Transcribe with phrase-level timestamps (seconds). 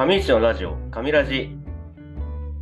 [0.00, 1.58] 上市のラジオ、上ラジ。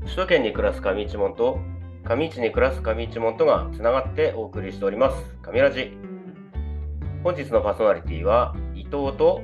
[0.02, 1.60] 首都圏に暮らす上市門と、
[2.02, 5.96] 上市に暮らす上市門とがつながってお送りしております、上ラジ。
[7.22, 9.40] 本日のパーソナリティは伊藤と、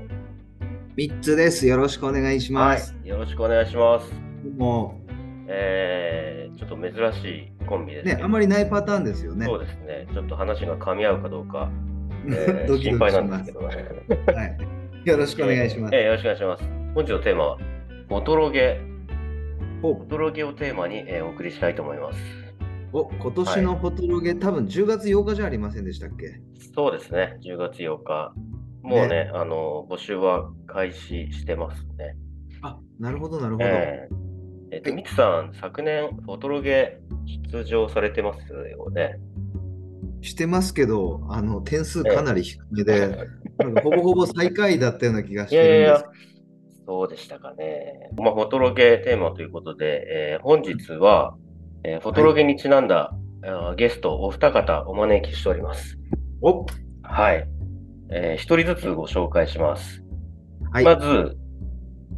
[0.96, 1.68] 三つです。
[1.68, 2.96] よろしくお願いします。
[3.04, 4.12] よろしくお願いします。
[4.58, 5.00] も
[5.46, 9.46] えー、ちょっと珍しいコンビですうね、あんまりないパターンですよね。
[9.46, 10.08] そうですね。
[10.12, 11.70] ちょっと話が噛み合うかどうか、
[12.26, 13.58] えードキ心ドキします配なんですけ。
[13.60, 14.34] どね。
[14.34, 14.58] はい。
[15.04, 15.94] よろしくお願いします。
[15.94, 16.64] えーよろしくお願いします。
[16.96, 17.58] 本日のテーマは、
[18.14, 18.80] フォトロゲ。
[19.82, 22.18] おトロゲをテーマに、えーお送りしたいと思います。
[22.92, 26.40] お、今年のフォトロゲ、多分10月8日じゃありませんでしたっけ？
[26.76, 27.36] そうですね。
[27.44, 28.32] 10月8日。
[28.82, 32.16] もうね、あの、募集は開始してますね。
[32.62, 33.64] あ、なるほど、なるほど。
[33.66, 34.14] えー
[34.70, 37.00] えっと、はいみつさん、昨年、フォトロゲ
[37.50, 39.18] 出場されてますよね？
[40.20, 43.28] してますけど、あの、点数かなり低めで、
[43.82, 46.33] ほぼほぼ最下位だったような気がしいやいやいやてるんです。、
[46.86, 48.10] そうでしたかね。
[48.16, 51.34] まあ、フォトロゲテーマということで、えー本日は、
[51.82, 55.98] えーフォトロゲにちなんだ、あーゲストお二方お招きしております。
[56.42, 56.66] お
[57.02, 57.48] はい。
[58.10, 60.02] えー一人ずつご紹介します。
[60.72, 60.84] はい。
[60.84, 61.38] まず、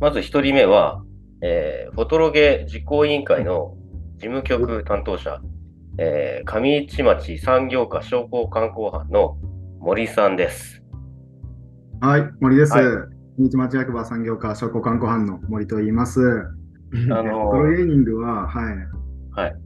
[0.00, 1.02] まず一人目は、
[1.42, 3.76] えーフォトロゲ実行委員会の
[4.16, 5.40] 事務局担当者、
[5.98, 9.36] えー上市町産業課商工観光班の
[9.78, 10.82] 森さんです。
[12.00, 12.72] はい、森です。
[12.72, 16.20] はい日町役場産業課商工観光班の森と言います。
[17.10, 18.74] あのトロゲーニングは、はい。
[19.32, 19.56] はい。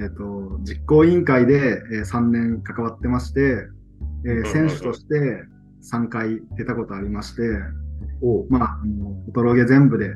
[0.00, 3.40] えっと、実行委員会で、えー3年関わってまして、
[4.26, 5.14] えーうん選手として
[5.92, 7.42] 3回出たことありまして、
[8.22, 10.10] おまあ、あのトロゲ全部で、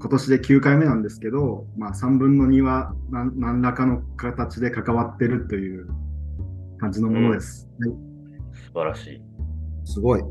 [0.00, 5.86] 今年で9回目なんですけど、まあ、3分の2は何何らかの形で関わってるという
[6.78, 7.68] 感じのものです。
[7.80, 8.12] はい
[8.52, 9.22] 素晴らしい。
[9.84, 10.22] すごい。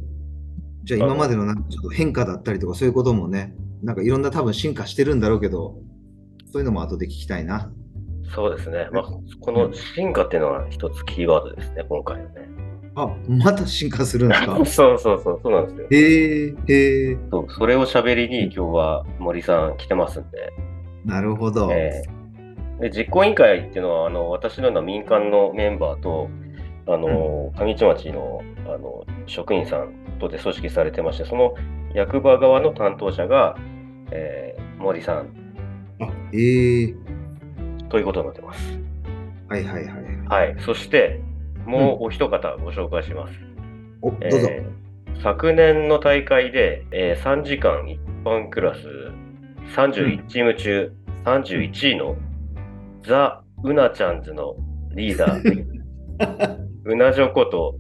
[0.84, 5.76] じゃあ今までのなんかちょっと変化だったりとかそういうこともね、なんかいろんな多分進化してるんだろうけど、
[6.52, 7.72] そういうのも後で聞きたいな。
[8.34, 8.88] そうですね。
[8.94, 9.04] まあ、
[9.42, 12.50] この進化っていうのは一つキーワードですね、今回のね。
[12.96, 14.56] あ、また進化するんですか？
[14.66, 15.88] そうそうそう、そうなんですよ。
[15.92, 20.52] へえ、へえ、そうそれを喋りに今日は森さん来てますんで。
[21.06, 21.70] なるほど。
[21.72, 22.22] えー
[22.82, 26.30] で実行委員会っていうのはあの私のような民間のメンバーと
[26.88, 31.56] あの、上市町のあの職員さんとで組織されてましてその
[31.94, 33.56] 役場側の担当者が、
[34.12, 35.30] えー森さん
[36.02, 36.96] あ、へえ、
[37.90, 38.80] ということになってます。
[39.48, 39.94] はいはいはい。
[40.28, 41.22] はい、そして
[41.66, 43.34] もうお一方ご紹介します。
[44.38, 44.48] うぞ。
[44.50, 44.82] えー
[45.22, 48.80] 昨年の大会で、えー3時間一般クラス
[49.76, 50.92] 31チーム中
[51.26, 52.16] 31位の
[53.06, 54.56] ザ・ウナちゃんズの
[54.96, 55.66] リーダー、
[56.86, 57.76] うなじょこと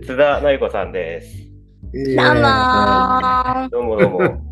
[0.00, 1.52] 津田奈由子さんです。
[1.98, 3.68] えどうもー。
[3.70, 4.42] どうもどうも。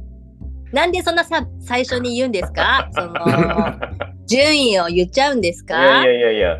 [0.72, 2.88] なんでそんなさ最初に言うんですか？
[2.96, 3.14] その
[4.26, 6.56] 順位を言っちゃうんですいかやいやいやいや、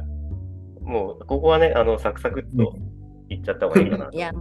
[0.82, 2.76] もうここはね、あのサクサクっと
[3.30, 4.10] いっちゃった方がいいかな。
[4.12, 4.32] いや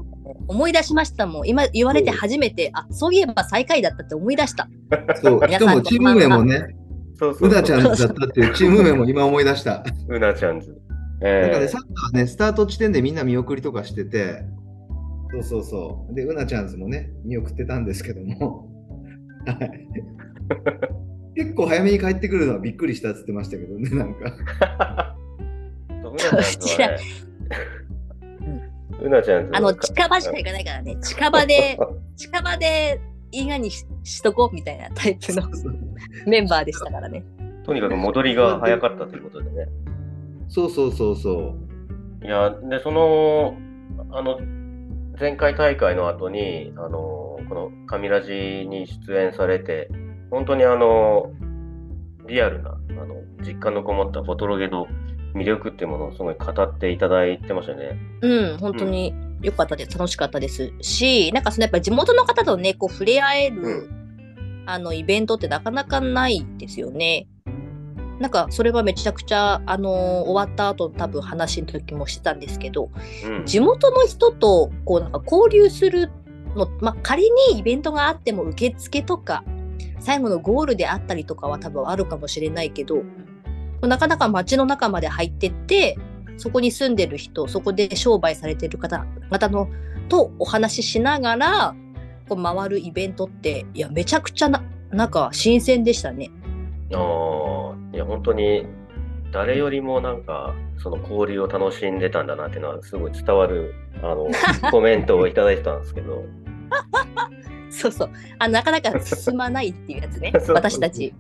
[0.50, 1.48] 思い出しましたもん。
[1.48, 4.68] 今言われて初めてあそういえば最下位だったって思い出した。
[5.16, 6.76] そう、しかもチーム名もね、
[7.18, 7.54] そうそうう。
[7.54, 9.86] なちゃんだったっていうチーム名も今思い出した。
[10.10, 10.68] うなちゃんズ。
[11.22, 14.44] なんかえね、サッカーはね、スタート地点でみんな見送りとかしてて、
[15.34, 16.14] そうそうそう。
[16.14, 18.70] で、うなちゃんズもね、見送ってたんですけども、
[19.46, 19.88] はい。
[21.36, 25.16] 結構早めに帰ってくるのはびっくりしたって言ってましたけどね、なんか。
[26.04, 26.98] ううなちゃんズはね、
[29.02, 31.80] うなちゃんズはあの近場しか行かないからね近場で
[32.16, 33.02] 近場で
[33.32, 35.42] いいがにししとこうみたいなタイプの
[36.28, 37.26] メンバーでしたからね
[37.66, 39.68] とにかく戻りが早かったということでね。
[40.50, 41.56] そうそうそうそ
[42.24, 43.58] いや、で、その、
[44.12, 44.40] あの、
[45.20, 48.32] 前回大会の後に、あの、この神ラジ
[48.68, 49.90] に出演されて、
[50.32, 51.32] 本当にあの、
[52.28, 53.16] リアルな、あの、
[53.46, 54.88] 実感のこもったフォトロゲの
[55.36, 58.00] 魅力っていうものをすごい語っていただいてましたよね。
[58.22, 63.90] うん本当に良かったです楽しかったですしなんかそのやっぱり地元の方とねこう触れ合える、う
[64.66, 67.28] あのイベントってなかなかないですよね。
[68.20, 72.90] なんかそれはめちゃくちゃあの終わった後多分話の時もしてたんですけど
[73.26, 73.46] うん。
[73.46, 76.12] 地元の人とこうなんか交流する
[76.56, 79.44] の、まあ、仮にイベントがあっても受付とか
[80.00, 83.04] 最後のゴールであったりとかは多分あるかもしれないけど
[83.82, 85.98] なかなか街の中まで入ってって
[86.38, 89.70] そこに住んでる人そこで商売されてる方々の
[90.10, 91.76] とお話ししながら
[92.28, 96.30] こう回るイベントっていやめちゃくちゃななんか新鮮でしたね。
[96.94, 96.98] あ
[98.06, 98.66] 本当に、
[99.32, 104.28] 誰よりもなんか、その交流を楽しんでたんだなっていうのは、すごい伝わる、あの、
[104.72, 106.24] コメントをいただいてたんですけど、
[107.70, 108.10] そうそう。
[108.40, 110.32] あなかなか進まないっていうやつね。
[110.54, 111.14] 私たち。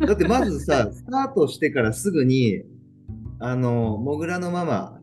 [0.00, 2.62] だってまずさ、スタートしてからすぐに、
[3.38, 5.00] あの、もぐらのママ、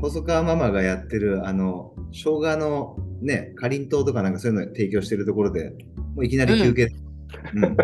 [0.00, 5.70] 細川ママがやってる、あの、生姜のね、かりんとうとかなんかそういうの提供してるところで、
[6.14, 6.88] もういきなり休憩。
[7.54, 7.76] うん。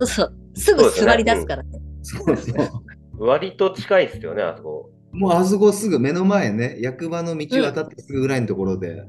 [0.00, 2.52] そうそうすぐ座り出すからねそうそ
[3.18, 3.24] う。
[3.24, 4.90] 割と近いですよね、あそこ。
[5.12, 9.04] もうあそこすぐ目の前ね、役場の道渡ってすぐぐらいのところで、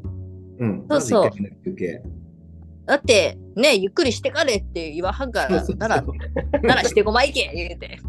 [0.60, 0.86] うん。
[0.90, 1.32] そうそう。
[2.86, 6.04] だってねゆっくりしてかれって言わはんからそうそうなら
[6.64, 8.00] ならしてごまいけ言うて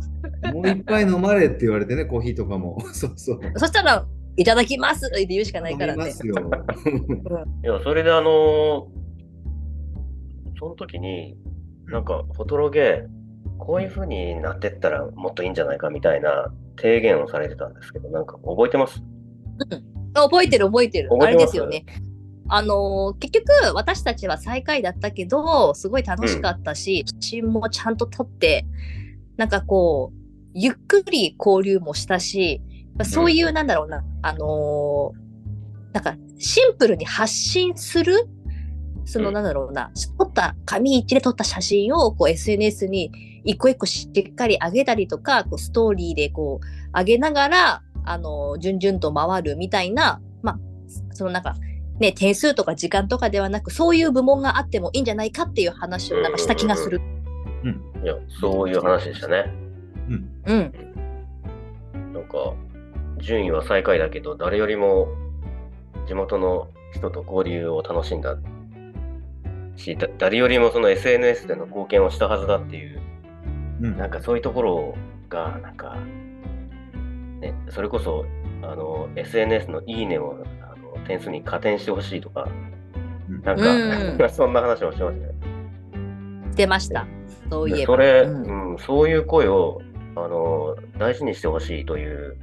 [0.50, 2.79] もう一杯飲まれって言われてね、コーヒーとかも。
[2.93, 3.41] そうそう。
[3.56, 4.06] そしたら
[4.37, 6.35] いただきますって言うしかないからねますよ。
[7.62, 8.89] いや、それであの
[10.59, 11.37] その時に、
[11.87, 13.03] なんか、フォトロゲ、
[13.64, 19.03] こういう風になってったらもっといいんじゃないかみたいな提言をされてたんですけど、なんか覚えてます？
[20.14, 21.11] あ覚えてる覚えてる。
[21.20, 21.85] あれですよね。
[22.49, 28.67] あのー結局私たちは最下位だったけどすごい楽しかったし、写真もちゃんと撮って
[29.37, 30.17] なんかこう
[30.53, 32.61] ゆっくり交流もしたし
[33.05, 38.29] そういう、なんだろうなあのーなんかシンプルに発信する
[39.05, 39.35] そのうん。
[39.35, 43.11] なんだろうな、撮った紙一で撮った写真をこう SNS に
[43.44, 50.59] 一個一個しっかり上げたりとかこうストーリーでこう上げながらあの順々と回るみたいなまあ
[51.12, 51.56] そのなんか
[51.99, 57.00] ね点数とか時間とかではなくそういう部門があってもいいんじゃないかっていう話をなんかした気がする。
[58.03, 59.44] いや、そういう話でしたね。
[60.44, 60.73] うん、
[62.12, 62.55] なんか、
[63.19, 65.06] 順位は最下位だけど、誰よりも
[66.09, 68.37] 地元の人と交流を楽しんだ
[69.77, 73.00] し、だ誰よりもその SNS での貢献をしたはずだっていう、
[73.82, 74.94] うんなんかそういうところ
[75.29, 75.96] が、なんか、
[77.40, 78.25] ね、それこそ、
[78.62, 82.49] あの、SNS のいいねをあの点数に加点してほしいとか、
[83.29, 85.34] うんなんか、う そんな話もしてましたね。
[86.55, 87.06] 出ました。
[87.50, 87.79] そういえば。
[87.79, 89.81] でそれ、うんうん、そういう声を
[90.14, 92.37] あの大事にしてほしいという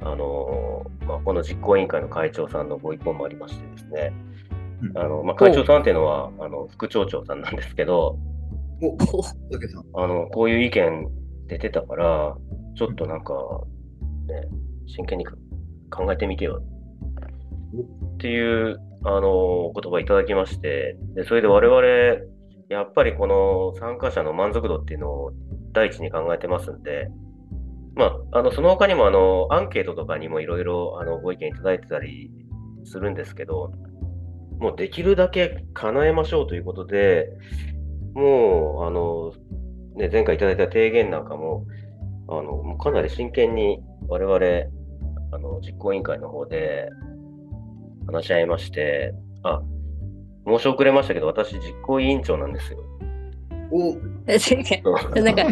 [0.00, 4.12] あの、まあ、この実行委員会の会長さんのご意向もありましてですね、
[4.82, 8.16] うんあのまあ、会長さんっていうのはあの副町長さんなんですけど
[9.94, 11.08] あのこういう意見
[11.46, 12.36] 出てたから
[12.76, 13.34] ちょっとなんか、
[14.28, 14.48] ね、
[14.86, 16.62] 真剣に考えてみてよ。
[18.14, 19.30] っていうあの
[19.66, 22.24] お言葉いただきましてでそれで我々
[22.68, 25.32] やっぱりこの参加者の満足度っていうのを
[25.72, 27.08] 第一に考えてますんで、
[27.94, 32.30] まあ、あのその他にもあのアンケートとかにもいろいろあのご意見いただいてたり
[32.84, 33.72] するんですけど、
[34.58, 37.28] もうできるだけ叶えましょうということで、
[38.18, 39.32] もうあの、
[39.94, 41.64] ね、前回いただいた提言なんかも、
[42.28, 44.36] あのもうかなり真剣に我々
[45.32, 46.90] あの実行委員会の方で
[48.06, 49.62] 話し合いまして、あ
[50.46, 52.78] 申し遅れましたけど、私、実行委員長なんですよ。
[53.70, 53.94] お、
[55.20, 55.42] なんか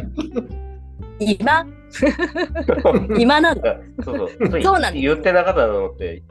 [1.21, 1.67] 今？
[3.17, 4.61] 今なのあそうそう。
[4.61, 5.03] そうなんです。
[5.03, 6.23] 言ってなかったのって、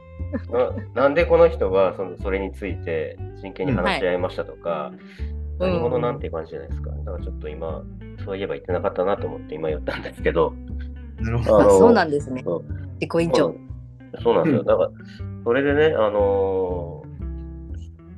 [0.94, 4.92] ななんでこの人がそのそれについて真剣に話し合いましたとか、
[5.30, 6.90] うん何者なんていう感じじゃないですか。
[6.90, 7.82] だからちょっと今、
[8.24, 10.54] そういえば言ってなかったなと思って今言ったんですけど、
[11.20, 11.78] なるほど。
[11.78, 12.42] そうなんですね。
[13.00, 13.54] 自己委員長。
[14.22, 14.60] そうなんですよ。
[14.60, 14.90] うんだから、
[15.44, 17.06] それでね、あのー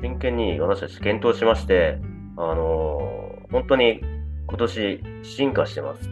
[0.01, 1.99] 真剣に私たち検討しまして、
[2.37, 4.01] あのー本当に
[4.47, 6.11] 今年進化してます。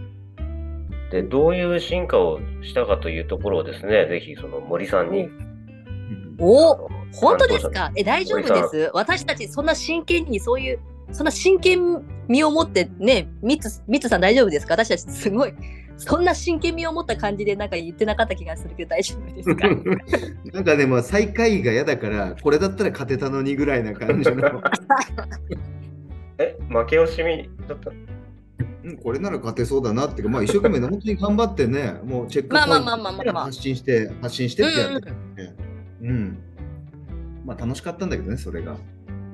[1.13, 5.29] で、どういう進化をしたかというところをですね、ぜひその森さんに。
[6.39, 7.93] おあの本当ですか？
[7.95, 8.91] え大丈夫です？
[8.93, 10.79] 私たちそんな真剣にそういう
[11.13, 14.75] そんな真剣味を持ってねミツミツさん大丈夫ですか？
[14.75, 15.55] 私たちすごい
[15.99, 19.69] そんな真剣味を持った感じでなんか言ってなかった気がするけど大丈夫ですか？
[20.53, 24.61] なんかでも最下位が嫌だから、これだったら勝てたのにぐらいな感じの。
[26.39, 27.91] え、負け惜しみだった？
[28.85, 35.11] うんこれなら勝てそうだなっていうか、まあ一生懸命ね、本当に頑張ってね、もうチェックまあまあポイントまあまあまあまあ発信して、発信してってやうんって、
[36.03, 36.39] うん。
[37.47, 38.77] まあ楽しかったんだけどね、それが。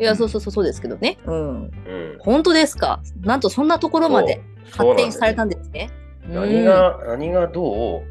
[0.03, 1.17] いやそうそうそうそうですけどね。
[1.27, 1.63] うん。
[1.63, 1.71] うん。
[2.19, 3.01] 本当ですか？
[3.21, 4.43] なんとそんなところまで
[4.73, 5.91] 発展されたんでですね。
[6.25, 8.03] す何が、何がどう、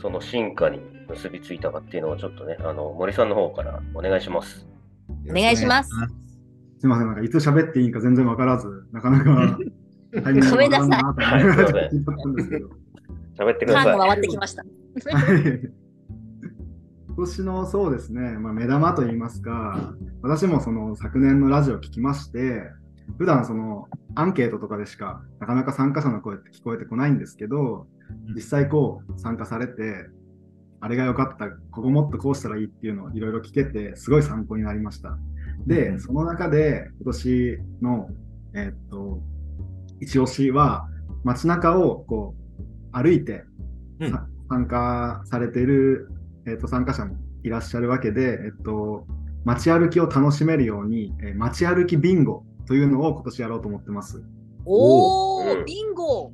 [0.00, 4.66] その進化に結びついたかっていうのをちょっとね、あの、森さんの方からお願いします。
[5.28, 5.90] お願いします。
[5.90, 6.86] す。
[6.86, 9.58] みません、なんかいつ喋っていいか全然わからず、なかなか
[10.50, 11.00] ごめんなさい。
[13.38, 13.98] 喋ってください。
[13.98, 14.62] 回ってきました。
[14.62, 15.85] はい
[17.16, 22.70] 今年のそうですね、まあ、目玉といいますか、私もその昨年のラジオを聞きまして、
[23.16, 27.86] 普段そのアンケートとかでしかなかなか参加者の声って聞こえてこないんですけど、
[28.34, 30.10] 実際こう参加されて、
[30.80, 35.16] あれが良かった、ここもっとこうしたらいいっていうのをいろいろ聞けて、すごい参考になりました。
[35.66, 36.00] で、うん。
[36.00, 38.10] その中で今年の、
[38.52, 39.22] えーっと、
[40.00, 40.86] 一押しは、
[41.24, 42.34] 街中をこ
[42.92, 43.44] う歩いて、
[44.00, 44.10] うん。
[44.10, 46.10] さ参加されている、
[46.46, 49.06] えーっと参加者もいらっしゃるわけで、えっと、
[49.44, 54.22] 街歩きを楽しめるように、えー街歩きビンゴというのを今年やろうと思ってます。
[54.64, 56.32] おー、うんビンゴ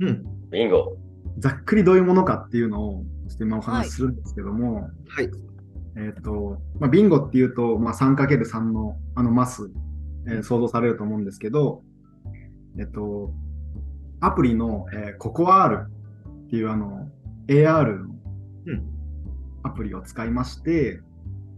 [0.00, 0.24] うん。
[0.50, 0.96] ビンゴ。
[1.38, 5.30] ざっくりどういうものかっていうのをちょっと今お話しするんですけども、はい。
[5.96, 9.70] えっ、と、まあ、ビンゴっていうと、まあ、3×3 のあのマス、
[10.26, 11.82] えー想像されると思うんですけど、
[12.78, 13.32] えっ、と、
[14.20, 15.86] アプリの、えー、ココアール
[16.46, 17.08] っていうあの
[17.48, 18.14] AR の
[18.66, 18.91] うん
[19.62, 21.00] アプリを使いまして、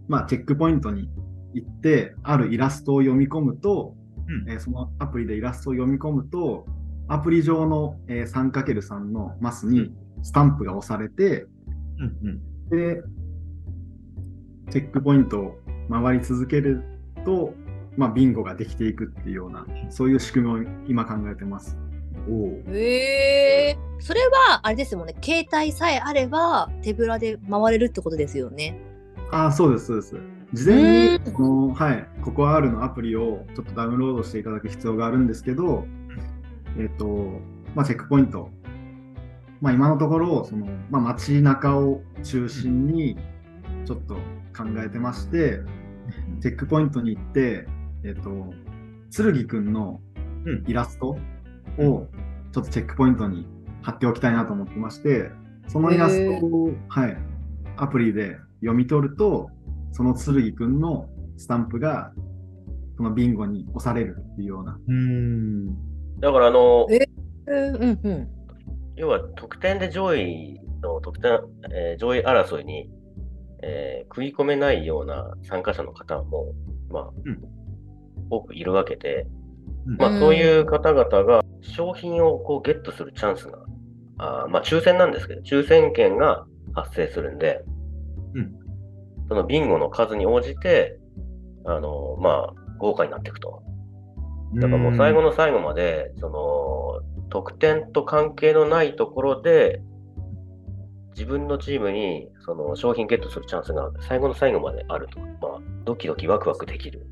[0.08, 1.08] まあ、チェックポイントに
[1.54, 3.94] 行って、あるイラストを読み込むと、
[4.26, 4.50] うん。
[4.50, 6.66] えーそのアプリでイラストを読み込むと、
[7.08, 9.92] アプリ上の、えー 3×3 のマスに
[10.22, 11.46] スタンプが押されて、
[11.98, 12.40] うんうん。
[12.70, 13.02] で、
[14.70, 15.58] チェックポイントを
[15.90, 16.82] 回り続ける
[17.24, 17.54] と、
[17.96, 21.78] まあ、ビンゴができていくっていうような、そういう仕組みを今考えてます。
[22.28, 25.14] おえー、それはあれですもんね。
[25.22, 28.78] 携帯さえあれば手ぶらで回れるってことですよね。
[29.30, 30.16] ああ、そうです、そうです。
[30.52, 35.86] 事前にう、この、はい、ココアールのアプリをちょっとダウンロードしていただく必要があるんですけど、
[36.78, 37.40] えっ、と、
[37.74, 38.50] まあ、チェックポイント。
[39.60, 43.16] まあ、今のところ、その、まあ、街中を中心に、
[43.84, 44.14] ちょっと
[44.56, 45.60] 考えてまして、
[46.40, 47.66] チェックポイントに行って、
[48.04, 48.52] えっ、と、
[49.16, 50.00] 剣くんの
[50.46, 50.64] うん。
[50.66, 51.16] イラスト
[51.78, 52.06] を
[52.52, 53.46] ちょっとチェックポイントに
[53.84, 55.30] 貼っておきたいなと思ってまして、
[55.68, 57.16] そのイラストを、はい、
[57.76, 59.50] アプリで読み取ると、
[59.92, 62.12] その剣くんのスタンプが、
[62.96, 64.78] そのビンゴに押されるっていうような。
[64.86, 66.20] うーん。
[66.20, 67.06] だからあの、え
[67.46, 68.28] うんうんうん。
[68.96, 72.88] 要は得点で上位の得点、えー上位争いに、
[73.62, 76.52] えー食い込めないような参加者の方も、
[76.90, 77.42] まあ、うん。
[78.30, 79.26] 多くいるわけで、
[79.86, 79.96] うん。
[79.96, 80.20] まあ、うん。
[80.20, 83.58] そういう方々が商品をこうゲットするチャンスが、
[84.18, 87.62] あーまあ、抽選なんですけど、抽選券が発生するんで、
[88.34, 88.64] うん
[89.28, 90.98] そのビンゴの数に応じて、
[91.64, 93.62] あの、まあ、豪華になっていくと。
[94.56, 99.80] だからもう最後の最後まで、その、得点と関係のないところで、
[101.12, 105.20] 自分のチームにその商品ゲットするチャンスが最後の最後まであると。
[105.20, 107.06] まあ、ドキドキワクワクできる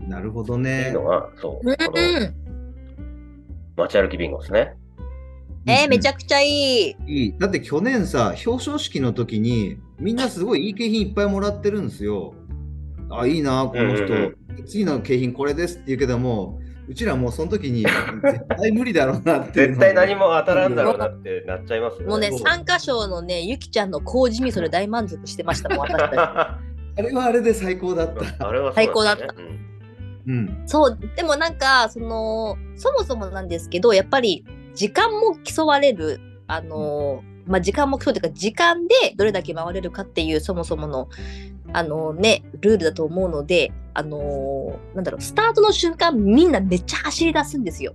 [0.00, 1.04] なるほどってねいうの。
[1.04, 1.76] が、そう、うの
[3.76, 4.74] 街歩きビンゴですね。
[5.66, 7.38] えー、めちゃゃくちゃいいいい。
[7.38, 12.34] だって去年さ、表彰式の時に、みんなすごいいい景品いっぱいもらってるんですよ。
[13.10, 14.04] あ、いいな、この人。
[14.04, 16.58] うんうん次の景品これですって言うけども、
[16.88, 22.06] うちらもうその時に絶対無理だろうなって絶対何も当たらんだろうなってなっちゃいますよね。
[22.06, 26.60] もうね参加賞のねゆきちゃんの麹味噌で大満足してましたもん私たち あ
[27.02, 28.48] れはあれで最高だった。
[28.48, 29.26] あれはそう最高だった
[30.26, 30.62] うん。
[30.66, 34.44] そうでもなんかそのそもそもなんですけどやっぱり
[34.76, 41.08] 時間も競われるあのーまあ時間も競うというか時間でどれだけ回れるかっていうそもそもの
[41.72, 47.94] あのねルールだと思うのであのーなんだろうスタートの瞬間みんなめっちゃ走り出すんですよ。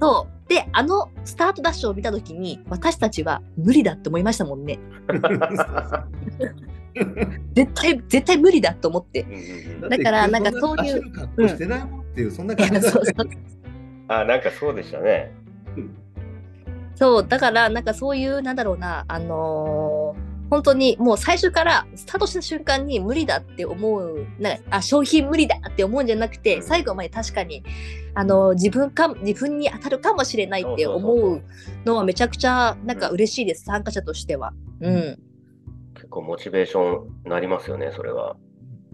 [0.00, 4.78] そうであのスタートダッシュを見た時に私たちは無理だって思いましたもんね。
[7.54, 9.26] 絶対絶対無理だと思って。
[9.88, 12.00] だからなんかそういう走る格好してないもん。
[12.00, 13.14] っていう、そんない感やじだ そうそう
[14.08, 15.32] あ、なんかそうでしたね。
[16.96, 27.64] そうだからなんかそういうなんだろうなあのー本当にもう最初からスタートした瞬間に無理だって思うなんかあ商品無理だって思うんじゃなくて最後まで確かに
[28.14, 31.42] あのー自分か自分に当たるかもしれないって思う
[31.84, 34.52] のはめちゃくちゃなんか嬉しいです参加者としては。
[34.80, 35.18] うん、
[35.94, 38.36] 結構モチベーションなりますよね、それは。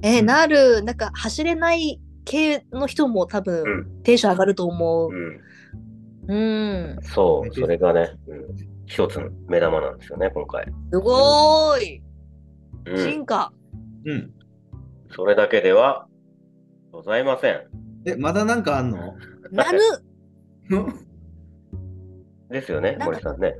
[0.02, 5.11] えーなるなんか走れない系の人も多分、うんテンション上がると思う。
[5.12, 5.41] うん。
[6.29, 8.45] うん、そう、それがね、うん
[8.87, 10.65] 一つの目玉なんですよね、今回。
[10.93, 12.03] すごーい
[12.87, 13.25] うん進。
[13.27, 13.53] 化。
[14.05, 14.33] うん。
[15.12, 16.07] それだけでは
[16.93, 17.61] ございません。
[18.07, 19.15] え、まだなんかあんの？
[19.53, 19.79] なる
[22.50, 23.55] ですよね、森さんね。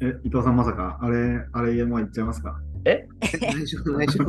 [0.00, 1.16] え、伊藤さんまさか、あれ、
[1.52, 2.60] あれもう言っちゃいますか？
[2.84, 3.06] 内
[3.66, 4.24] 緒内緒？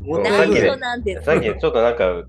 [0.22, 1.24] 内緒なんです。
[1.24, 2.24] さっきちょっとなんか、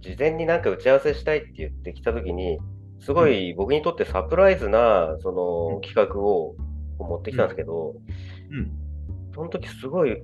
[0.00, 2.58] 事前になんか打ち合わせしたいって言ってきたときに、
[3.00, 6.54] すごい僕にとってサプライズなその企画を
[6.98, 7.94] 持ってきたんですけど、
[8.50, 8.70] うん。
[9.34, 10.22] その時すごい、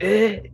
[0.00, 0.50] えー、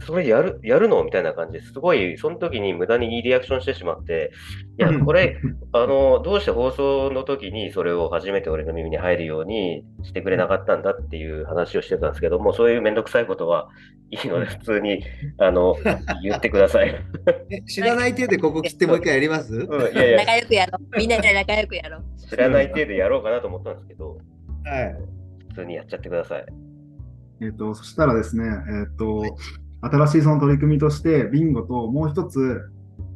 [0.00, 1.02] それやる、やるの？
[1.04, 4.32] みたいな感じですごい、その時に無駄にいいリアクションしてしまって、
[4.78, 5.38] いや、これ、
[5.72, 13.68] あの、どうして放送の時にそれを初めて俺の耳に入るようにしてくれなかったんだっていう話をしてたんですけども、そういうめんどくさいことは
[14.10, 15.02] いいので、普通に
[15.38, 15.76] あの
[16.22, 16.94] 言ってください。
[17.50, 19.54] え知らない手でここ切ってもう一回やります？
[19.54, 20.98] うん、いやいや、仲良くやろう。
[20.98, 22.04] みんなで仲良くやろう。
[22.28, 24.18] 知らない程度やろうかなと思ったんですけど、
[24.64, 24.96] はい。
[25.48, 26.46] 普通にやっちゃってください。
[27.42, 29.22] えっ、と、そしたらですね、えっ、と、
[29.82, 32.62] 新しいその取り組みとして、ビンゴともう一つ、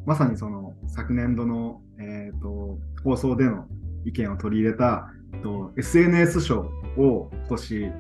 [0.07, 3.67] まさにその昨年度の、えっ、と、放送での
[4.05, 7.93] 意見を取り入れた、えっと SNS 賞を今年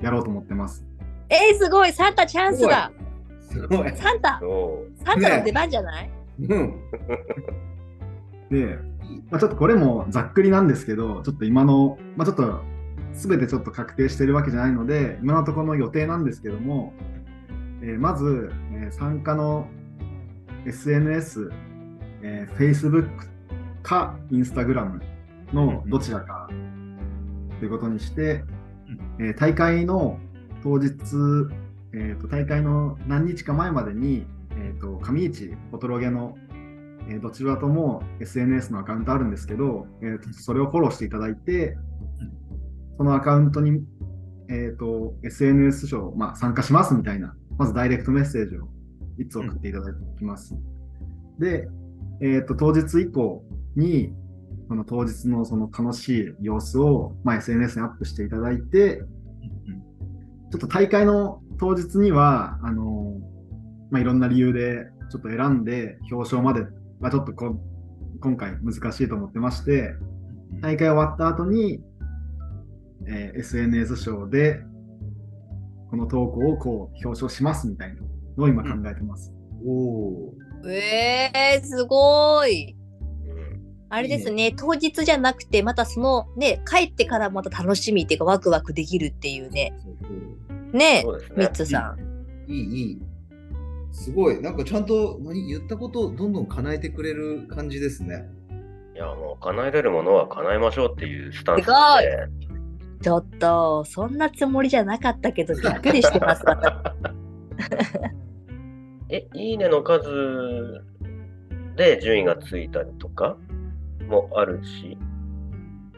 [0.00, 0.84] やろうと思ってます。
[1.28, 2.90] えー、すごいサンタチャンスだ
[3.40, 3.96] すごい。
[3.96, 4.40] サンタ
[5.04, 6.10] サンタの出番じゃない、
[6.48, 6.80] うん。
[8.50, 8.78] で、
[9.30, 12.60] まあ、ちょっとこれもざっくりなんですけど、ちょっと今の、まあ、ちょっと
[13.12, 16.92] 全てちょっと確定してるわけじゃないので、今のところの予定なんですけども、
[17.82, 19.66] えーまず、えー参加の
[20.66, 21.50] SNS、
[22.22, 23.08] えー Facebook
[23.82, 25.00] か Instagram
[25.52, 26.48] のどちらか
[27.58, 28.44] ということにして、
[29.18, 30.18] えー大会の
[30.62, 30.90] 当日、
[31.92, 36.36] えーと大会の何日か前までに、えー、と上市フォトロゲの
[37.08, 41.76] えーどちらとも SNS のアカウントあるんですけど、えーとそれをフォローしていただいて、
[42.98, 43.84] そのアカウントに、
[44.48, 48.68] えー、と SNS 賞、まあ、参加しますみたいな、まずダイレクトメッセージを
[49.18, 50.54] いつ送っていただきます。
[51.38, 51.68] で、
[52.20, 53.44] えー、と当日以降
[53.76, 54.12] に、
[54.68, 59.02] その当日のその楽しい様子を、まあ、SNS にアップしていただいて、
[60.50, 63.16] ちょっと大会の当日には、あの
[63.90, 66.62] まあ、いろんな理由でちょっと選んで表彰まで、
[67.00, 67.56] まあ、ちょっとこ
[68.20, 69.94] 今回難しいと思ってまして、
[70.60, 71.80] 大会終わった後に、
[73.06, 74.62] えー SNS 賞で
[75.90, 78.02] この投稿をこう表彰しますみたいな
[78.36, 79.32] のを今考えてます。
[79.64, 80.34] おお
[80.68, 82.76] えー、すごい
[83.26, 89.72] うんあれですね当日じゃなくてまたそのね帰ってからまた楽しみっていうかワクワクできるっていうね
[90.72, 91.36] ねそうですね。
[91.38, 92.08] ミッツさん
[92.48, 93.02] いい、いい。
[93.92, 94.40] すごい。
[94.40, 98.28] なんかちゃんと何言ったことをどんどん叶えてくれる感じですね。
[98.94, 102.47] いや、もう叶えれるものは叶えましょうっていうスタンスですすごいね。
[103.00, 106.72] ちょっとそんなつもりじゃなかったけどびっくりしてます私
[109.10, 110.82] え、いいねの数
[111.76, 113.36] で順位がついたりとか？
[114.08, 114.96] もあるし、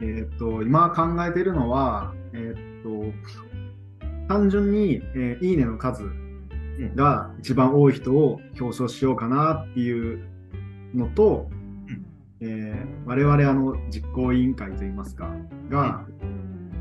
[0.01, 3.13] えーっと今考えているのは、えーっと
[4.29, 6.05] 単純に、えーいいねの数
[6.95, 10.25] が一番多い人を表彰しようかなっていう
[10.95, 11.49] のと、
[12.41, 15.31] えー我々あの実行委員会といいますか
[15.69, 16.05] が、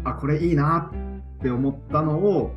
[0.04, 2.52] あこれいいなって思ったのを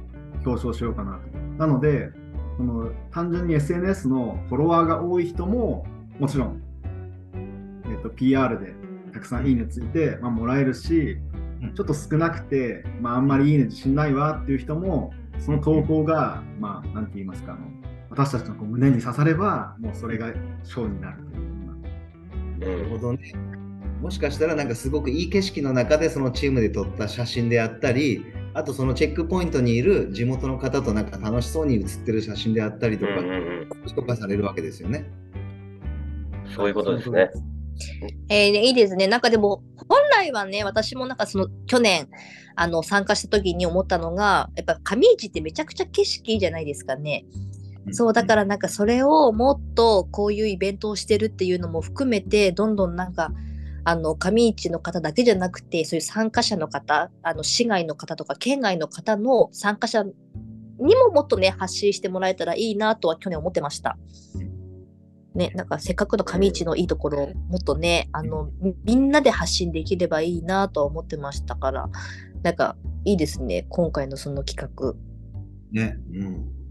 [0.45, 1.39] 表彰しようかなと。
[1.59, 2.11] なので
[2.57, 5.87] その単純に SNS のフォロワーが多い人も
[6.19, 6.63] もちろん、
[7.85, 8.75] えー、と PR で
[9.13, 11.19] たくさんいいねついて、まあ、もらえるし、
[11.63, 17.61] うんちょっと少なくて、まあ、あんまりいいね自信ないわっていう人もその投稿が、まあ、なんて言いますかあの
[18.11, 20.33] 私たちのこう胸に刺さればもうそれが
[20.65, 21.49] 賞になるというよ
[22.59, 23.62] うななるほどね。
[24.03, 35.09] もしかしたらなんかすごくいい景色の中でそのチームで撮った写真であったり、あとそのチェックポイントにいる地元の方となんか楽しそうに写ってる写真であったりとかうん、うんうん、評価されるわけですよね。
[36.55, 37.31] そういうことですね。
[38.29, 39.07] えーねいいですね。
[39.07, 42.09] なんかでも、本来はね、私もなんかその去年、
[42.57, 47.25] あの、参加した時に思ったのが、やっぱ上市ってめちゃくちゃ景色いいじゃないですかね。
[47.91, 53.33] そう、だからなんかそれをもっとこういうイベントをしてるっていうのも含めて、どんどんなんか、
[53.85, 60.13] あの、上市の方だけじゃなくて、そういう参加者の方、あの、市外の方とか県外の方の参加者に
[60.97, 63.99] ももっとね、発信してもらえたらいいなとは去年思ってました。
[65.35, 71.89] ね、なんかせっかくの上市のいいところをもっとね、あの、みみんなで発信できればいいなとは思ってましたから、
[72.43, 74.95] なんかいいですね、今回のその企画。
[75.73, 75.97] ね。
[76.13, 76.62] うん。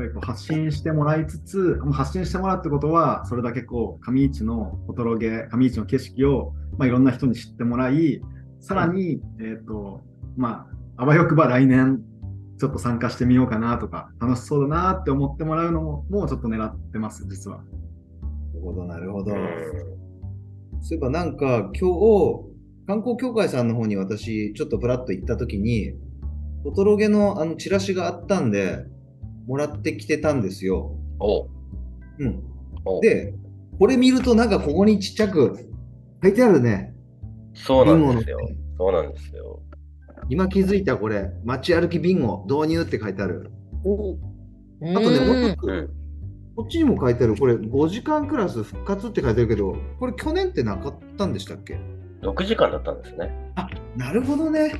[0.00, 8.20] ぱりこう発信してもらいつつ、発信してもらうってことは、それだけこう上市のフォトロゲ、上市の景色を、まあ、いろんな人に知ってもらい、
[8.60, 10.02] さらに、えっ、と、
[10.36, 12.02] まあ、あわよくば来年、
[12.58, 17.58] ちょっと参加してみようかなとか、楽しそうだなって思ってもらうのも、もうちょっと狙ってます、実は。
[17.58, 17.62] な
[18.54, 19.32] るほど、なるほど。
[19.32, 20.00] うん
[20.82, 22.50] そういえばなんか今日、
[22.86, 25.92] 観光協会さんの方に私、ちょっとプラッと行った時に、
[26.64, 28.84] トトロゲのあのチラシがあったんで、
[29.50, 30.96] もらってきてたんですよ。
[31.18, 31.48] おう
[32.20, 32.42] うん。
[32.84, 33.34] おうで、
[33.80, 35.58] これ見るとなんかここにちっちゃく
[36.22, 36.94] 書いてあるね。
[37.54, 38.38] そうなんですよ。
[38.78, 39.60] そうなんですよ。
[40.28, 43.50] 今気づいたこれ、街歩きビンゴ導入って書いてある。
[43.84, 44.12] お
[44.82, 45.90] あとね、もう一つうん
[46.54, 51.76] こっちにも書いてある、これ5時間クラス復活って書いてあるけど、これ去年ってなかったんでしたっけ
[52.22, 53.32] ？6時間だったんですね。
[53.56, 54.74] あ、なるほどね。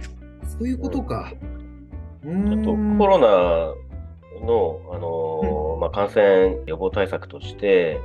[0.45, 1.33] そういうことか。
[2.23, 3.90] うちょっとコロナ
[4.45, 8.01] の、あのまあ、感染予防対策として、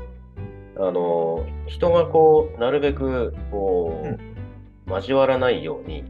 [0.78, 6.04] あの人がこうなるべくこう、交わらないように、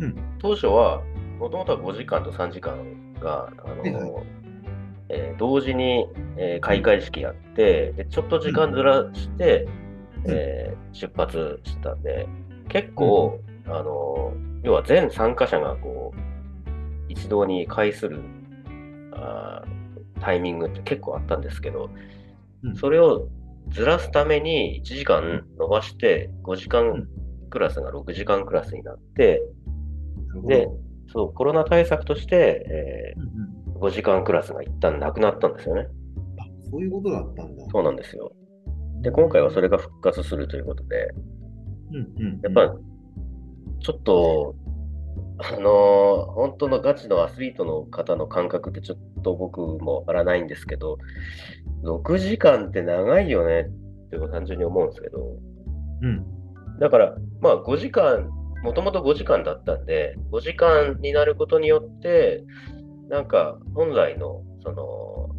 [0.00, 0.16] うん。
[0.38, 1.02] 当初は
[1.38, 4.24] もともとは5時間と3時間が、あのはいはい。
[5.10, 9.66] えー同時に、えー開会式やってでちょっと時間ずらして、
[10.24, 10.30] うん。
[10.30, 12.28] えー出発したんで
[12.68, 18.20] 結構、あの要は全参加者がこう一堂に会する
[19.14, 21.90] あータイミングって結構あったんですけど、
[22.62, 23.28] うんそれを
[23.68, 27.06] ずらすために1時間伸ばして5時間
[27.50, 29.42] クラスが6時間クラスになって、
[30.46, 30.68] で
[31.12, 35.88] そうコロナ対策として、えうんうんー5時間クラスが一旦なくなったんですよね。
[36.38, 37.64] あそういうことだったんだ。
[37.70, 38.32] そうなんですよ。
[39.02, 41.08] で、今回はそれが復活するということで、
[41.90, 42.74] うんうんやっぱ、
[43.80, 44.54] ちょっと、
[45.38, 50.98] あのー本当のガチのアスリートの方の感覚ってちょっと僕もわからないんですけど、
[51.84, 55.38] 6時間って長いよねって単純に思うんですけど、
[56.02, 56.24] うん。
[56.80, 58.28] だから、まあ5時間、
[58.62, 62.44] もともと5時間だったんで、5時間になることによって、
[63.08, 65.30] なんか本来のその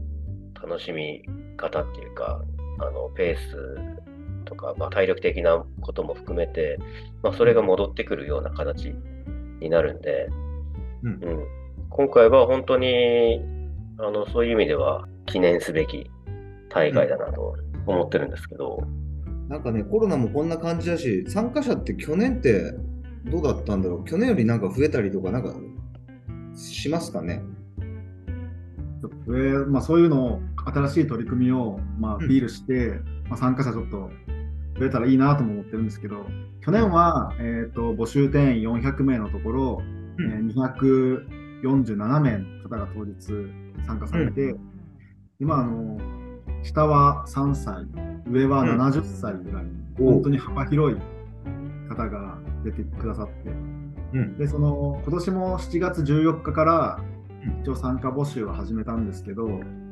[0.62, 1.24] 楽しみ
[1.58, 2.42] 方っていうか、
[2.80, 6.78] あのペースとか、まあ、体力的なことも含めて、
[7.24, 8.94] まあ、それが戻ってくるような形
[9.66, 10.30] になるんで、
[11.04, 11.12] うん。
[11.12, 11.20] うん、
[11.90, 13.42] 今回は本当に
[14.00, 16.10] あのそういう意味では記念すべき
[16.70, 18.82] 大会だなと思ってるんですけど、
[19.50, 22.74] なんかね、コロナもこんな感じだし、参加者って去年って
[23.26, 24.06] どうだったんだろう？
[24.06, 25.54] 去年よりなんか増えたりとか、なんか
[26.56, 27.42] しますかね？
[29.28, 29.32] え
[29.68, 32.26] まあ、そういうのを、新しい取り組みを、まあ、うん。
[32.26, 33.00] アピールして、
[33.30, 34.10] まあ、参加者ちょっと
[34.78, 36.26] 増えたらいいなとも思ってるんですけど、
[36.62, 39.82] 去年は、えー、と募集定員400名のところ、
[40.18, 40.32] うん。
[40.32, 41.26] えー
[41.64, 43.16] 247名の方が当日
[43.88, 44.56] 参加されて、
[45.40, 45.98] 今あの、
[46.64, 47.88] 下は3歳、
[48.30, 48.82] 上はうん。
[48.82, 49.66] 70歳ぐらい、
[50.00, 50.12] お。
[50.12, 51.00] 本当に幅広い
[51.90, 53.50] 方が出てくださって、
[54.14, 54.38] うん。
[54.38, 57.00] で、その今年も7月14日から
[57.46, 57.62] うん。
[57.62, 59.85] 一応参加募集は始めたんですけど、うん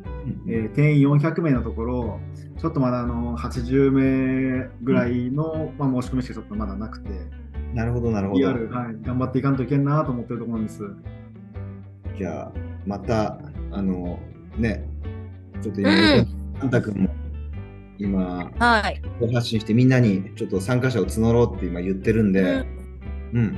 [0.47, 2.19] えー定員400名のところ、
[2.57, 7.09] ちょっとまだあの80名ぐらいの、まあ、申し込みしかちょっとまだなくて、
[7.73, 8.39] なるほど、なるほど。
[8.39, 10.83] リアル、はい、頑張っていかんといけんなと思ってるところなんです。
[12.17, 12.51] じゃあ、
[12.86, 13.39] また、
[13.71, 14.19] あの、
[14.57, 14.88] ね、
[15.62, 16.27] ちょっと今、うん
[16.62, 17.09] あんたくんも
[17.97, 19.01] 今、はい。
[19.33, 22.65] 発信してみんなにちょっと参加者を募ろうって今言ってるんで、
[23.33, 23.57] うん。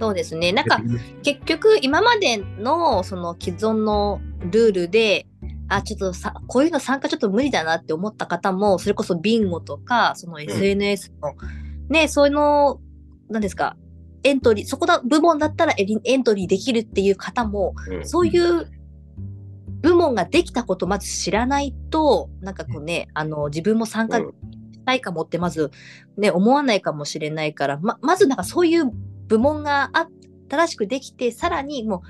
[0.00, 0.52] そうですね。
[0.52, 0.80] なんか、
[1.22, 4.20] 結局今までのその既存の
[4.50, 5.26] ルールで
[5.70, 11.34] あちょっとさこういうの参加ちょっと無理だなって思った方もそれこそビンゴとかその SNS の、
[11.88, 12.80] ねそういうの
[13.30, 13.76] なんですか
[14.24, 18.06] エントリーそこの部門だったらエントリーできるっていう方もうん。
[18.06, 18.68] そういう
[19.80, 24.34] 部門ができたことをまず知らないとなんかこうねあの自分も参加うん。
[24.72, 25.70] したいかもってまず
[26.16, 28.90] ね思わないかもしれないからままずなんかそういう
[29.28, 30.08] 部門があ
[30.50, 32.02] 新しくできてさらにも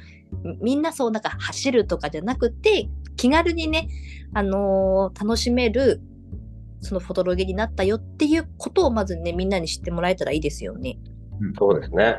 [0.45, 2.89] うみみんなそうなんか走るとかじゃなくて
[3.21, 3.87] 気軽にね、
[4.33, 6.01] あのー楽しめる
[6.81, 10.99] そのフォトロゲになったよっていうことをまずねみんなに知ってもらえたらいいですよね。
[11.59, 12.17] そうですね。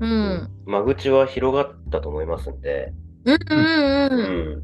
[0.00, 0.50] うん。
[0.64, 2.94] 間口は広がったと思いますんで、
[3.26, 4.62] うんうんうんう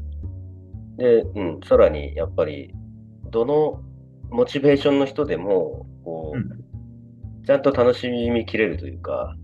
[0.95, 0.95] うん。
[0.95, 0.97] ん。
[0.97, 2.73] で、うん、さらにやっぱり、
[3.29, 3.81] どの
[4.31, 6.61] モチベーションの人でも、こう、うん
[7.43, 9.35] ちゃんと楽しみきれるというか、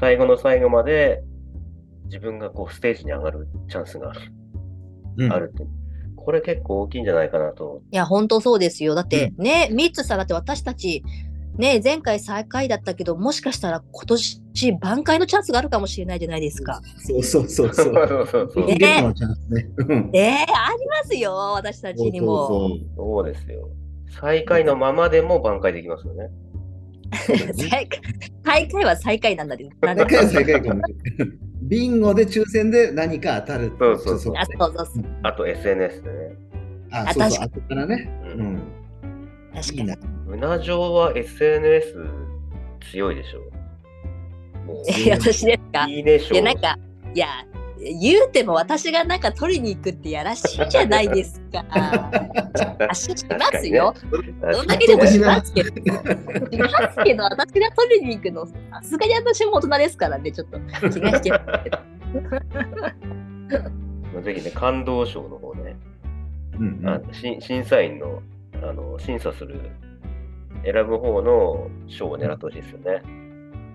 [0.00, 1.22] 最後の最後まで
[2.04, 4.41] 自分がこうステージに上がるチャンスがうん
[5.30, 5.64] あるって、
[6.16, 7.82] これ結構大きいんじゃないかなと。
[7.90, 8.94] いや、本当そうですよ。
[8.94, 11.02] だってね、ミッツさんだって私たち、
[11.58, 14.40] ね、前回最下位だったけど、もしかしたら今年
[14.80, 16.80] 挽回のチャンスがあるかもしれないじゃないですか。
[16.98, 17.82] そうそうそうそ。
[17.82, 18.66] そううそうそうそう。
[18.66, 18.78] ね
[20.14, 22.46] ええありますよ、私たちにも。
[22.46, 23.68] そうそうそうですよ。
[24.20, 26.28] 最下位のままでも挽回できますよね。
[26.28, 26.51] 最下
[27.12, 29.70] 最下位は最下位なんだけど。
[29.82, 30.08] なんそう。
[30.08, 31.38] だ最下位最下位かもしれない。
[31.62, 35.04] ビンゴで抽選で何か当たるそうそうそうあそうそうそう。
[35.22, 36.16] あと SNS でね。
[36.90, 38.10] あ、あそうそう、確後からね。
[38.34, 38.62] ううんん。
[39.54, 39.92] 確かに。
[40.28, 41.94] うな城は SNS
[42.90, 43.40] 強いでしょ。
[44.66, 45.84] もいや私ですか？
[45.86, 46.34] う、いいね賞。
[46.34, 46.78] いや、なんか、
[47.14, 47.26] いや、
[47.82, 51.64] 言うても私がなんか取りに行くってやらしいじゃないですか。
[52.88, 53.92] 足しますよ。
[54.52, 55.68] どんだけでもしますけど。
[55.68, 61.70] しますけど、私が取りに行くの、さすがに私も大人ですからね、ちょっと気が引けますけ
[64.20, 64.22] ど。
[64.22, 65.76] ぜひね、感動賞の方ね、
[66.60, 68.22] うんうん審査員の
[68.62, 69.58] あの審査する、
[70.64, 73.02] 選ぶ方の賞を狙ってほしいですよね。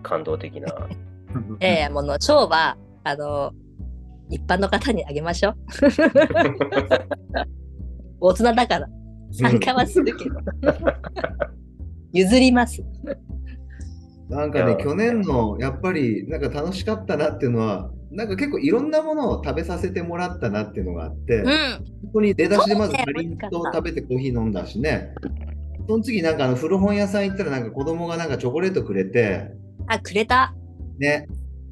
[0.02, 0.74] 感動的な。
[1.60, 3.54] ええもの、賞は、あの、
[4.30, 5.56] 一般の方にあげましょう。
[8.20, 8.88] 大人だから
[9.32, 10.36] 参加はするけど。
[12.14, 12.84] 譲ります。
[14.30, 21.46] なんかね去年のやっぱりなんか楽しかったなっていうのは、なんか結構いろんなものを食べさせてもらったなっていうのがあって、うん。
[21.46, 25.14] 本当に出だしでまずそうねかりんとう食べてコーヒー飲んだしね、
[25.88, 29.52] その次なんかあの古本屋さん行ったらなんか子供がなんかチョコレートくれて、
[29.88, 30.54] あ、くれた。
[31.00, 31.28] ね。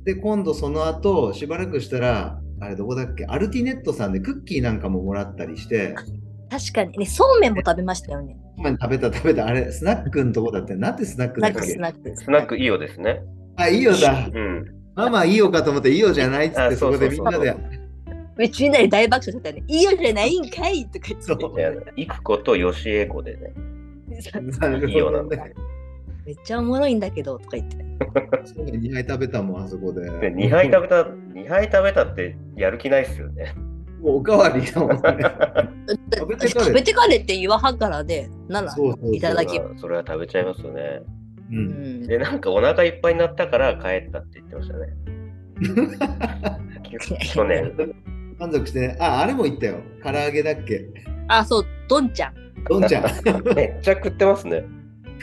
[0.06, 5.96] で、今度その後、しばらくしたら、あれどこだっけ、アルティネットさんでクッキーなんかももらったりして、
[6.50, 8.38] 確かにね、そうめんも食べましたよね。
[8.58, 12.18] 今食べた食べた、あれ、スナックのとこだって、なんてスナックだっナックスけナック。
[12.18, 13.22] スナックイオですね。
[13.58, 14.30] あ、いいよだ。
[14.34, 14.66] うん。
[14.96, 17.56] ママいいよかと思って、いいよじゃないっつって、あそこでみんなで。
[18.38, 19.64] めっちゃみんなで大爆笑してたよね。
[19.68, 23.54] いいよじゃないんかいとか言ってそういや、イクコとヨシエコで ね。
[24.88, 25.54] いいよなほどね。
[26.26, 27.78] めっちゃおもろいんだけどとか言って。
[28.46, 30.02] そうね、2杯食べたもん、あそこで。
[30.02, 33.54] で2杯食べた、2杯食べたってやる気ないっすよね。
[34.02, 34.98] もうおかわりだもんね。
[36.18, 36.36] 食べ
[36.84, 38.76] てかれって言わはんからで、なら、
[39.12, 41.02] いただきそれはそれは食べちゃいますよね。
[41.52, 41.56] う。
[41.56, 44.88] うんん、で、なんかお腹いっぱいになったから帰ったって言ってましたね。
[47.34, 47.74] 去年。
[48.38, 48.98] 満足してね。
[49.00, 49.78] あ、あれも言ったよ。
[50.04, 50.86] 唐揚げだっけ。
[51.28, 52.34] あ、そう、どんちゃん。
[52.68, 53.04] どんちゃん。
[53.56, 54.66] めっちゃ食ってますね。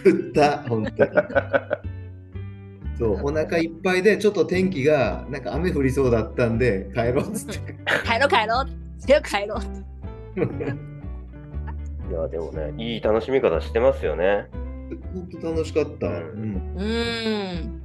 [0.05, 1.11] 食った、本当に。
[2.99, 7.59] そう、お腹いっぱいで、ちょっと天気がなんか雨降りそうだったんで、帰ろうっつって。
[8.05, 8.67] 帰ろう帰ろう。
[8.99, 9.61] 強く帰ろう。
[12.11, 14.49] いや、でもね、いい楽しみ方してますよね。
[15.15, 16.07] 本当楽しかった。
[16.07, 16.55] ううん。
[16.77, 17.83] うーん。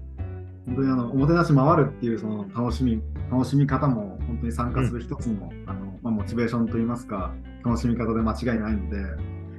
[0.67, 3.01] 本当にあのおもてなし回るっていうその楽しみ
[3.31, 8.97] 楽しみ方も本当に参加する一つの,、あのまあ、モチベーションといいますか楽しみ方で間違いないので、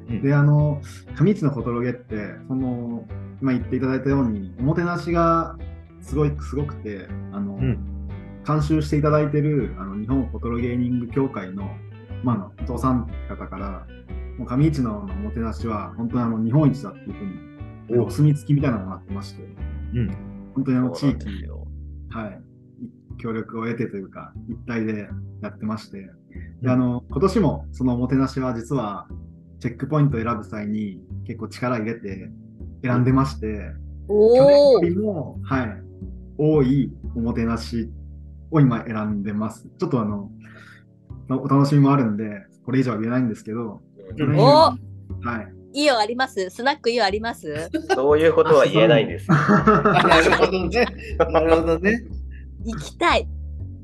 [0.08, 0.22] うん。
[0.22, 0.80] であの
[1.16, 2.16] 上市のフォトロゲって
[2.46, 3.04] その
[3.40, 5.56] 今言っていただいたようにおもてなしが
[6.00, 7.94] すごいすごくてあの、うん。
[8.46, 11.68] 監修していただいてるあの日本フォトロゲーニング協会の,、
[12.24, 13.86] まあ、伊藤さん方から
[14.38, 19.42] もう上市のおもてなしは本当にあの日本一だっていうふうにお墨付きみたいなのがあってまして
[19.94, 20.08] うん。
[20.54, 21.26] 本当にあの地域。
[22.10, 22.40] はい、
[23.18, 25.08] 協力を得てというか、一体で
[25.42, 26.60] やってまして、うん。
[26.62, 29.06] であの今年もそのおもてなしは実は
[29.60, 32.30] チェックポイントを選ぶ際に結構力入れて
[32.82, 34.80] 選んでまして、去年おおよ。
[34.80, 35.68] りも、はい、
[36.38, 37.90] 多いおもてなし
[38.50, 39.68] を今選んでます。
[39.78, 40.30] ちょっとあの、
[41.30, 43.80] お楽しみもあるんで、これ以上は言えないんですけど、
[44.16, 44.48] 去年よりも
[45.24, 45.52] おはい。
[45.74, 50.86] いいよありますスナックいいよありますそういうことは言えないんですなるほどね。
[51.30, 52.04] なるほどね。
[52.64, 53.28] 行きたい。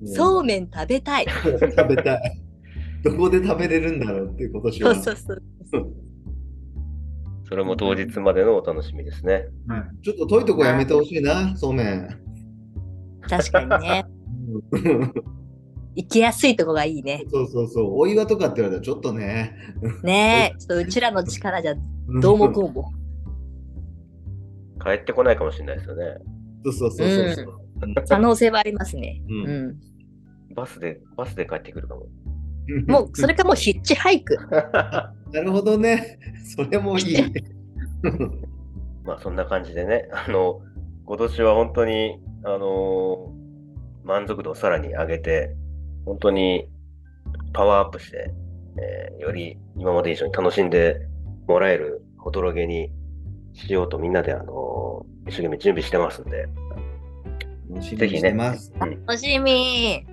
[0.06, 1.26] そうめん食べたい。
[1.26, 2.43] う ん食べたい。
[3.04, 4.94] どこで食べれるんだろうっていう今年は。
[4.94, 5.92] そうそうそう。
[7.46, 9.46] それも当日までのお楽しみですね。
[9.68, 12.08] はいちょっと遠いとこやめてほしいな、そうめん。
[13.28, 14.04] 確かにね。
[15.96, 17.24] 行きやすいとこがいいね。
[17.30, 17.92] そうそうそう。
[17.92, 19.54] お岩とかって言われたらちょっとね。
[20.02, 21.74] ねえ、ちょっとうちらの力じゃ
[22.20, 22.92] どうもこうも。
[24.82, 26.04] 帰ってこないかもしれないですよね。
[26.64, 27.46] そうそうそうそう。
[28.08, 29.22] 可能性はありますね。
[29.28, 29.80] ううんん。
[30.54, 32.06] バスで、バスで帰ってくるかも。
[32.86, 34.36] もう、それかもうヒッチハイク。
[34.50, 36.18] なるほどね。
[36.56, 37.16] それもいい。
[39.04, 40.60] まあそんな感じでね、あの、
[41.04, 43.44] 今年は本当に、あのー
[44.06, 45.54] 満足度をさらに上げて、
[46.04, 46.68] 本当に
[47.54, 48.34] パワーアップして、
[48.78, 51.00] えーより今まで以上に楽しんで
[51.48, 52.90] もらえるフォトロゲに
[53.54, 56.46] しようとみんなで、あのー一生懸命準備してますんで、
[57.70, 58.72] 楽しみにしてます。
[58.78, 60.06] 楽しみ。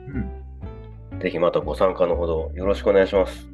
[1.22, 3.42] ぜひまたご参加のほどよろしくお願いします。
[3.42, 3.48] そ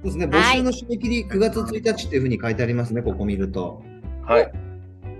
[0.00, 0.26] うですね。
[0.26, 3.82] 募集の締め切り9月1日っていうふうに書いてありますね、ここ見ると。
[4.24, 4.50] はい。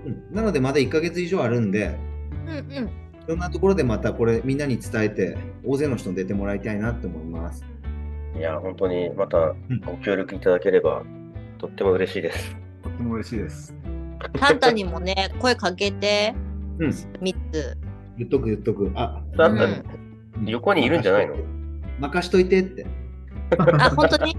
[0.05, 1.95] うんなのでまだ1ヶ月以上あるんで、
[2.45, 2.85] うんうん。
[2.85, 2.89] い
[3.27, 7.63] ろんなところでまたこれみんなに伝えて、大勢の人に出てもらいたいなって思います。
[8.35, 9.53] いや、本当にまた
[9.85, 11.03] ご協力いただければ
[11.59, 12.57] とっても嬉しいです。
[12.81, 13.73] とっても嬉しいです。
[14.39, 16.33] タンタにもね、声かけて、
[16.79, 16.89] うん。
[16.89, 17.77] 3つ。
[18.17, 18.91] 言っとく言っとく。
[18.95, 21.35] あ、だったらうん横にいるんじゃないの？
[21.99, 22.85] 任しといてって。
[23.57, 24.35] あ、本当に？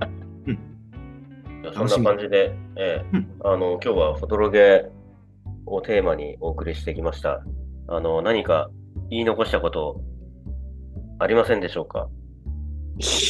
[1.73, 4.85] そんな感じで、ええうんあの今日はフォトロゲ
[5.67, 7.43] をテーマにお送りしてきました。
[7.89, 8.71] あの何か
[9.11, 10.01] 言い残したこと
[11.19, 12.09] ありませんでしょうか？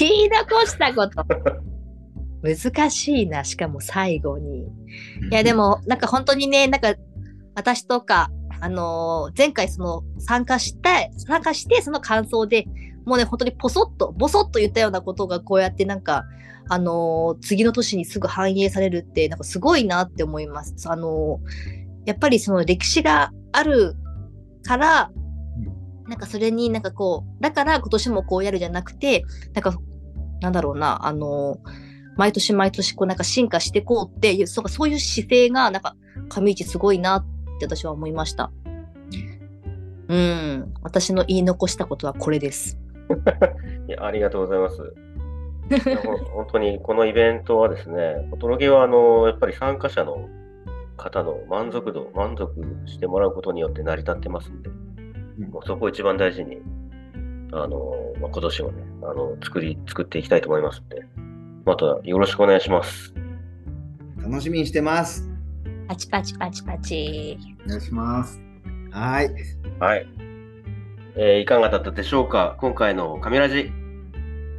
[0.01, 1.25] 言い残したこと？
[2.43, 4.65] 難しいな、しかも最後に。
[4.65, 4.67] い
[5.31, 6.95] や、でも、なんか本当にね、なんか、
[7.55, 12.67] 私とか、あのー前回その参加して、参加して、その感想で、
[13.05, 16.25] もうね、本当にポソッと、ボソッと言ったようなことが、こうやってなんか、
[16.69, 20.75] あのー次の年にすぐ反映されるって、なんかすごいなって思います。
[20.89, 23.97] あのーやっぱりその歴史がある
[24.63, 25.11] から、
[26.07, 29.75] なんかそれになんかこう、だから今年もこうやるじゃなくて、なんか、
[30.41, 31.59] なんだろうな、あの、
[32.17, 35.97] 毎年毎年こうなんか進化していこうっていう、そうかそういう姿勢が、なんか
[36.29, 37.25] 上市すごいなっ
[37.59, 38.53] て私は思いました。
[40.09, 42.79] うん、私の言い残したことはこれです。
[43.89, 44.95] いやありがとうございます。
[46.35, 50.29] 本当にこのイベントはですね、トロゲはあのやっぱり参加者の
[50.97, 52.55] 方の満足度、満足
[52.87, 56.59] してもらうことによって成り立ってますんで、うんもうそこを一番大事に、
[57.53, 61.05] あのまあ、今年はね、あの作り、作っていきたいと思いますんで、
[61.65, 63.15] またよろしくお願いします。
[64.23, 65.29] 楽しみにしてます。
[65.89, 67.39] パチパチパチパチ。
[67.67, 68.41] お願いします。
[68.91, 69.31] はい。
[69.81, 70.24] はい。
[71.17, 72.57] えーいかがだったでしょうか？
[72.59, 73.71] 今回のカメラジ、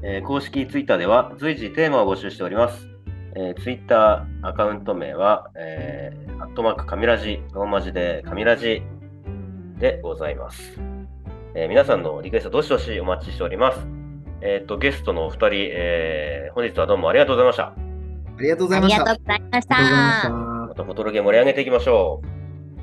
[0.03, 2.87] えー公式ツイッターでは随時テーマを募集しております。
[3.35, 8.81] えツイッター Twitter アカウント名は、えー、アットマークカミラジ、ローマ字でカミラジ
[9.77, 10.79] でございます。
[11.53, 13.85] えー皆さんのリクエストどしどしお待ちしております。
[14.41, 17.63] えっ、と、ゲストのお二人、えー本日はどうもありがとうございました。
[17.63, 17.75] あ
[18.39, 19.01] りがとうござあいました。
[19.01, 20.29] ありがとうございました。
[20.29, 22.21] またフォトロゲ盛り上げていきましょ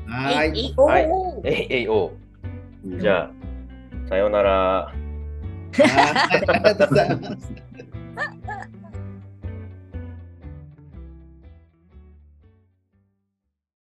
[0.06, 0.10] う。
[0.10, 0.36] はい。
[0.76, 2.12] はいえいお
[2.86, 2.98] う。
[3.00, 3.30] じゃあ、
[4.12, 4.88] さようなら。
[4.88, 4.92] あ
[5.72, 7.91] りがとうございます。